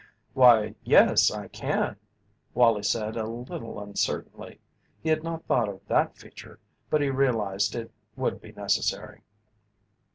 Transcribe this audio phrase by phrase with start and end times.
[0.33, 1.95] "Why, yes, I can,"
[2.55, 4.59] Wallie said a little uncertainly.
[4.99, 9.21] He had not thought of that feature, but he realized it would be necessary.